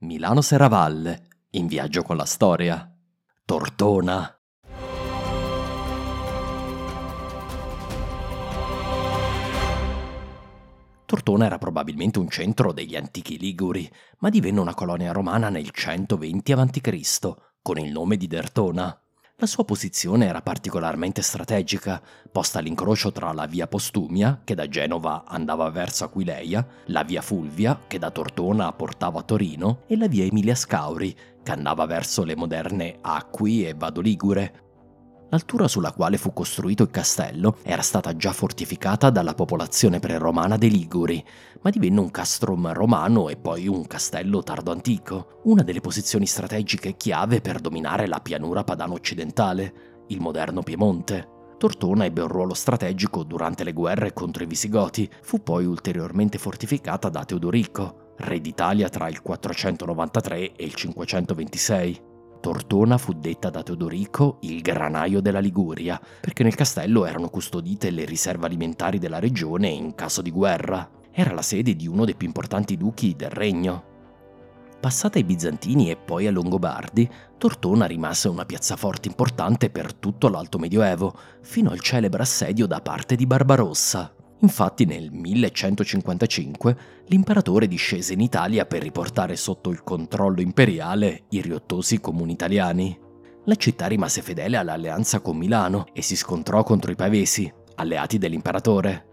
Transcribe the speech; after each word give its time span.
Milano 0.00 0.42
Serravalle, 0.42 1.26
in 1.50 1.66
viaggio 1.66 2.04
con 2.04 2.16
la 2.16 2.24
storia. 2.24 2.88
Tortona. 3.44 4.40
Tortona 11.04 11.46
era 11.46 11.58
probabilmente 11.58 12.20
un 12.20 12.28
centro 12.28 12.72
degli 12.72 12.94
antichi 12.94 13.38
Liguri, 13.38 13.90
ma 14.18 14.28
divenne 14.28 14.60
una 14.60 14.74
colonia 14.74 15.10
romana 15.10 15.48
nel 15.48 15.72
120 15.72 16.52
a.C., 16.52 17.34
con 17.60 17.78
il 17.78 17.90
nome 17.90 18.16
di 18.16 18.28
Dertona. 18.28 19.02
La 19.40 19.46
sua 19.46 19.64
posizione 19.64 20.26
era 20.26 20.42
particolarmente 20.42 21.22
strategica, 21.22 22.02
posta 22.28 22.58
all'incrocio 22.58 23.12
tra 23.12 23.32
la 23.32 23.46
via 23.46 23.68
Postumia, 23.68 24.40
che 24.42 24.56
da 24.56 24.66
Genova 24.66 25.22
andava 25.28 25.70
verso 25.70 26.02
Aquileia, 26.02 26.66
la 26.86 27.04
via 27.04 27.22
Fulvia, 27.22 27.78
che 27.86 28.00
da 28.00 28.10
Tortona 28.10 28.72
portava 28.72 29.20
a 29.20 29.22
Torino, 29.22 29.82
e 29.86 29.96
la 29.96 30.08
via 30.08 30.24
Emilia 30.24 30.56
Scauri, 30.56 31.14
che 31.40 31.52
andava 31.52 31.86
verso 31.86 32.24
le 32.24 32.34
moderne 32.34 32.98
Acqui 33.00 33.64
e 33.64 33.74
Vado 33.74 34.00
Ligure. 34.00 34.67
L'altura 35.30 35.68
sulla 35.68 35.92
quale 35.92 36.16
fu 36.16 36.32
costruito 36.32 36.84
il 36.84 36.90
castello 36.90 37.56
era 37.62 37.82
stata 37.82 38.16
già 38.16 38.32
fortificata 38.32 39.10
dalla 39.10 39.34
popolazione 39.34 39.98
preromana 39.98 40.56
dei 40.56 40.70
Liguri, 40.70 41.22
ma 41.60 41.68
divenne 41.68 42.00
un 42.00 42.10
castrum 42.10 42.72
romano 42.72 43.28
e 43.28 43.36
poi 43.36 43.68
un 43.68 43.86
castello 43.86 44.42
tardo-antico, 44.42 45.40
una 45.44 45.62
delle 45.62 45.80
posizioni 45.80 46.24
strategiche 46.24 46.96
chiave 46.96 47.42
per 47.42 47.60
dominare 47.60 48.06
la 48.06 48.20
pianura 48.20 48.64
padano 48.64 48.94
occidentale, 48.94 50.04
il 50.08 50.20
moderno 50.20 50.62
Piemonte. 50.62 51.36
Tortona 51.58 52.06
ebbe 52.06 52.22
un 52.22 52.28
ruolo 52.28 52.54
strategico 52.54 53.22
durante 53.22 53.64
le 53.64 53.72
guerre 53.74 54.14
contro 54.14 54.44
i 54.44 54.46
Visigoti, 54.46 55.10
fu 55.22 55.42
poi 55.42 55.66
ulteriormente 55.66 56.38
fortificata 56.38 57.10
da 57.10 57.24
Teodorico, 57.24 58.14
re 58.18 58.40
d'Italia 58.40 58.88
tra 58.88 59.08
il 59.08 59.20
493 59.20 60.54
e 60.54 60.64
il 60.64 60.74
526. 60.74 62.07
Tortona 62.40 62.98
fu 62.98 63.12
detta 63.14 63.50
da 63.50 63.62
Teodorico 63.62 64.38
il 64.42 64.62
granaio 64.62 65.20
della 65.20 65.40
Liguria, 65.40 66.00
perché 66.20 66.42
nel 66.42 66.54
castello 66.54 67.04
erano 67.04 67.28
custodite 67.28 67.90
le 67.90 68.04
riserve 68.04 68.46
alimentari 68.46 68.98
della 68.98 69.18
regione 69.18 69.68
in 69.68 69.94
caso 69.94 70.22
di 70.22 70.30
guerra. 70.30 70.88
Era 71.10 71.34
la 71.34 71.42
sede 71.42 71.74
di 71.74 71.88
uno 71.88 72.04
dei 72.04 72.14
più 72.14 72.26
importanti 72.26 72.76
duchi 72.76 73.16
del 73.16 73.30
regno. 73.30 73.84
Passata 74.80 75.18
ai 75.18 75.24
Bizantini 75.24 75.90
e 75.90 75.96
poi 75.96 76.28
ai 76.28 76.32
Longobardi, 76.32 77.10
Tortona 77.36 77.86
rimase 77.86 78.28
una 78.28 78.44
piazzaforte 78.44 79.08
importante 79.08 79.70
per 79.70 79.92
tutto 79.92 80.28
l'Alto 80.28 80.58
Medioevo, 80.58 81.12
fino 81.40 81.70
al 81.70 81.80
celebre 81.80 82.22
assedio 82.22 82.66
da 82.66 82.80
parte 82.80 83.16
di 83.16 83.26
Barbarossa. 83.26 84.12
Infatti 84.40 84.84
nel 84.84 85.10
1155 85.10 86.76
l'imperatore 87.06 87.66
discese 87.66 88.12
in 88.12 88.20
Italia 88.20 88.66
per 88.66 88.82
riportare 88.82 89.34
sotto 89.34 89.70
il 89.70 89.82
controllo 89.82 90.40
imperiale 90.40 91.24
i 91.30 91.40
riottosi 91.40 92.00
comuni 92.00 92.32
italiani. 92.32 92.96
La 93.46 93.56
città 93.56 93.86
rimase 93.86 94.22
fedele 94.22 94.56
all'alleanza 94.56 95.20
con 95.20 95.36
Milano 95.36 95.86
e 95.92 96.02
si 96.02 96.14
scontrò 96.14 96.62
contro 96.62 96.92
i 96.92 96.96
pavesi, 96.96 97.52
alleati 97.76 98.18
dell'imperatore. 98.18 99.06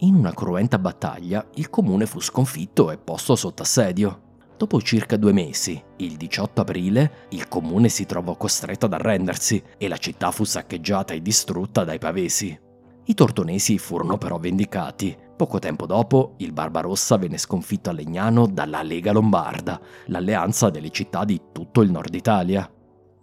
In 0.00 0.14
una 0.14 0.32
cruenta 0.32 0.78
battaglia 0.78 1.44
il 1.54 1.70
comune 1.70 2.06
fu 2.06 2.20
sconfitto 2.20 2.92
e 2.92 2.98
posto 2.98 3.34
sotto 3.34 3.62
assedio. 3.62 4.26
Dopo 4.56 4.80
circa 4.80 5.16
due 5.16 5.32
mesi, 5.32 5.80
il 5.96 6.16
18 6.16 6.60
aprile, 6.60 7.12
il 7.30 7.48
comune 7.48 7.88
si 7.88 8.06
trovò 8.06 8.36
costretto 8.36 8.86
ad 8.86 8.92
arrendersi 8.92 9.60
e 9.76 9.88
la 9.88 9.96
città 9.96 10.30
fu 10.30 10.44
saccheggiata 10.44 11.14
e 11.14 11.22
distrutta 11.22 11.82
dai 11.82 11.98
pavesi. 11.98 12.66
I 13.08 13.14
tortonesi 13.14 13.78
furono 13.78 14.18
però 14.18 14.36
vendicati. 14.36 15.16
Poco 15.34 15.58
tempo 15.58 15.86
dopo, 15.86 16.34
il 16.38 16.52
Barbarossa 16.52 17.16
venne 17.16 17.38
sconfitto 17.38 17.88
a 17.88 17.94
Legnano 17.94 18.46
dalla 18.46 18.82
Lega 18.82 19.12
Lombarda, 19.12 19.80
l'alleanza 20.08 20.68
delle 20.68 20.90
città 20.90 21.24
di 21.24 21.40
tutto 21.50 21.80
il 21.80 21.90
nord 21.90 22.14
Italia. 22.14 22.70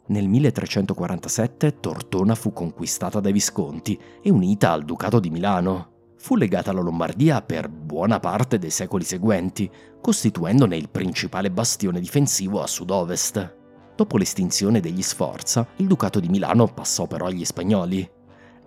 Nel 0.07 0.27
1347 0.27 1.79
Tortona 1.79 2.33
fu 2.33 2.51
conquistata 2.51 3.19
dai 3.19 3.31
Visconti 3.31 3.99
e 4.23 4.31
unita 4.31 4.71
al 4.71 4.85
Ducato 4.85 5.19
di 5.19 5.29
Milano. 5.29 6.13
Fu 6.17 6.35
legata 6.35 6.71
alla 6.71 6.81
Lombardia 6.81 7.43
per 7.43 7.69
buona 7.69 8.19
parte 8.19 8.57
dei 8.57 8.71
secoli 8.71 9.03
seguenti, 9.03 9.69
costituendone 10.01 10.75
il 10.75 10.89
principale 10.89 11.51
bastione 11.51 11.99
difensivo 11.99 12.59
a 12.59 12.65
sud-ovest. 12.65 13.55
Dopo 13.95 14.17
l'estinzione 14.17 14.79
degli 14.79 15.03
Sforza, 15.03 15.67
il 15.75 15.85
Ducato 15.85 16.19
di 16.19 16.27
Milano 16.27 16.65
passò 16.65 17.05
però 17.05 17.27
agli 17.27 17.45
spagnoli. 17.45 18.14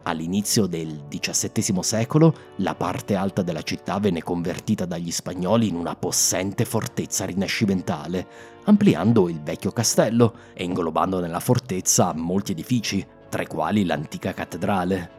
All'inizio 0.09 0.65
del 0.65 1.05
XVII 1.07 1.83
secolo 1.83 2.35
la 2.57 2.75
parte 2.75 3.15
alta 3.15 3.43
della 3.43 3.61
città 3.61 3.99
venne 3.99 4.23
convertita 4.23 4.87
dagli 4.87 5.11
spagnoli 5.11 5.69
in 5.69 5.75
una 5.75 5.97
possente 5.97 6.65
fortezza 6.65 7.27
rinascimentale, 7.27 8.27
ampliando 8.65 9.29
il 9.29 9.43
vecchio 9.43 9.71
castello 9.71 10.33
e 10.55 10.65
inglobando 10.65 11.21
nella 11.21 11.41
fortezza 11.41 12.15
molti 12.15 12.53
edifici, 12.53 13.07
tra 13.29 13.43
i 13.43 13.47
quali 13.47 13.85
l'antica 13.85 14.33
cattedrale. 14.33 15.11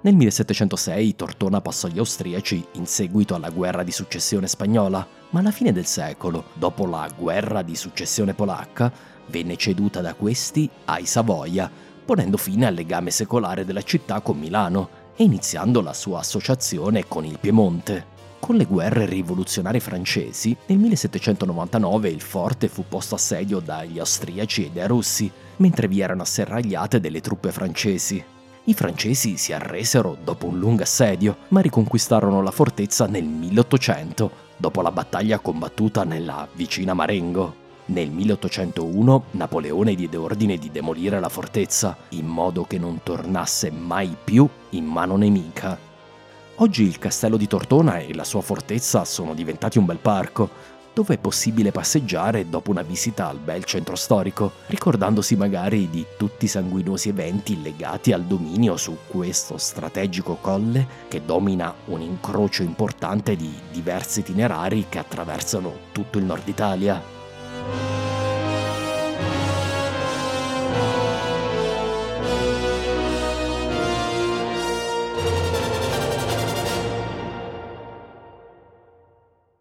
Nel 0.00 0.16
1706 0.16 1.14
Tortona 1.14 1.60
passò 1.60 1.86
agli 1.86 1.98
austriaci 1.98 2.66
in 2.72 2.86
seguito 2.86 3.36
alla 3.36 3.50
guerra 3.50 3.84
di 3.84 3.92
successione 3.92 4.48
spagnola, 4.48 5.06
ma 5.30 5.38
alla 5.38 5.52
fine 5.52 5.70
del 5.70 5.86
secolo, 5.86 6.46
dopo 6.54 6.86
la 6.86 7.08
guerra 7.16 7.62
di 7.62 7.76
successione 7.76 8.34
polacca, 8.34 8.92
venne 9.28 9.56
ceduta 9.56 10.00
da 10.00 10.14
questi 10.14 10.68
ai 10.86 11.06
Savoia, 11.06 11.70
ponendo 12.04 12.36
fine 12.36 12.66
al 12.66 12.74
legame 12.74 13.10
secolare 13.10 13.64
della 13.64 13.82
città 13.82 14.20
con 14.20 14.38
Milano 14.38 15.00
e 15.16 15.24
iniziando 15.24 15.80
la 15.80 15.92
sua 15.92 16.20
associazione 16.20 17.06
con 17.06 17.24
il 17.24 17.38
Piemonte. 17.38 18.10
Con 18.40 18.56
le 18.56 18.64
guerre 18.64 19.06
rivoluzionarie 19.06 19.78
francesi, 19.78 20.56
nel 20.66 20.78
1799 20.78 22.08
il 22.08 22.20
forte 22.20 22.66
fu 22.66 22.84
posto 22.88 23.14
assedio 23.14 23.60
dagli 23.60 24.00
austriaci 24.00 24.66
e 24.66 24.70
dai 24.70 24.88
russi, 24.88 25.30
mentre 25.58 25.86
vi 25.86 26.00
erano 26.00 26.22
asserragliate 26.22 26.98
delle 26.98 27.20
truppe 27.20 27.52
francesi. 27.52 28.24
I 28.64 28.74
francesi 28.74 29.36
si 29.36 29.52
arresero 29.52 30.16
dopo 30.22 30.46
un 30.46 30.58
lungo 30.58 30.82
assedio, 30.82 31.36
ma 31.48 31.60
riconquistarono 31.60 32.42
la 32.42 32.50
fortezza 32.50 33.06
nel 33.06 33.24
1800, 33.24 34.30
dopo 34.56 34.82
la 34.82 34.90
battaglia 34.90 35.38
combattuta 35.38 36.02
nella 36.02 36.48
vicina 36.52 36.94
Marengo. 36.94 37.61
Nel 37.92 38.10
1801 38.10 39.24
Napoleone 39.32 39.94
diede 39.94 40.16
ordine 40.16 40.56
di 40.56 40.70
demolire 40.70 41.20
la 41.20 41.28
fortezza 41.28 41.94
in 42.10 42.26
modo 42.26 42.64
che 42.64 42.78
non 42.78 43.00
tornasse 43.02 43.70
mai 43.70 44.16
più 44.24 44.48
in 44.70 44.86
mano 44.86 45.18
nemica. 45.18 45.78
Oggi 46.56 46.84
il 46.84 46.98
castello 46.98 47.36
di 47.36 47.46
Tortona 47.46 47.98
e 47.98 48.14
la 48.14 48.24
sua 48.24 48.40
fortezza 48.40 49.04
sono 49.04 49.34
diventati 49.34 49.76
un 49.76 49.84
bel 49.84 49.98
parco, 49.98 50.48
dove 50.94 51.16
è 51.16 51.18
possibile 51.18 51.70
passeggiare 51.70 52.48
dopo 52.48 52.70
una 52.70 52.80
visita 52.80 53.28
al 53.28 53.38
bel 53.38 53.64
centro 53.64 53.94
storico, 53.94 54.52
ricordandosi 54.68 55.36
magari 55.36 55.90
di 55.90 56.06
tutti 56.16 56.46
i 56.46 56.48
sanguinosi 56.48 57.10
eventi 57.10 57.60
legati 57.60 58.12
al 58.12 58.24
dominio 58.24 58.78
su 58.78 58.96
questo 59.06 59.58
strategico 59.58 60.38
colle 60.40 60.86
che 61.08 61.26
domina 61.26 61.74
un 61.86 62.00
incrocio 62.00 62.62
importante 62.62 63.36
di 63.36 63.52
diversi 63.70 64.20
itinerari 64.20 64.86
che 64.88 64.98
attraversano 64.98 65.74
tutto 65.92 66.16
il 66.16 66.24
nord 66.24 66.48
Italia. 66.48 67.20